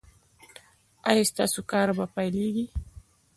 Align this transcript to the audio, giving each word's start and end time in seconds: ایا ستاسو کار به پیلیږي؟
ایا 1.09 1.23
ستاسو 1.31 1.59
کار 1.71 1.87
به 1.97 2.05
پیلیږي؟ 2.15 2.65